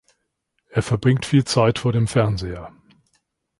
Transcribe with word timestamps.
Er 0.71 0.81
verbringt 0.81 1.27
viel 1.27 1.43
Zeit 1.45 1.77
vor 1.77 1.93
dem 1.93 2.07
Fernseher. 2.07 2.73